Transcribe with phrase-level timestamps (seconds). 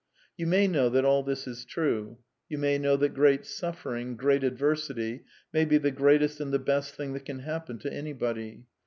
[0.35, 2.17] You may know that all this is true.
[2.49, 6.95] You may know that great suffering, great adversity, may be the greatest and the best
[6.95, 8.63] thing that can happen to anybody.